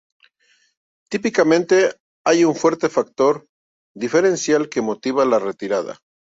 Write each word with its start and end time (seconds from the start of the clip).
Típicamente, 1.11 1.93
hay 2.25 2.43
un 2.43 2.55
fuerte 2.55 2.89
factor 2.89 3.45
diferencial 3.95 4.67
que 4.67 4.81
motiva 4.81 5.25
la 5.25 5.37
retirada. 5.37 5.99